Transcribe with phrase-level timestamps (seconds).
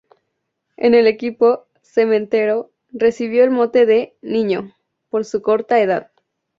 [0.77, 4.73] En el equipo "cementero" recibió el mote de "Niño"
[5.11, 6.09] por su corta edad.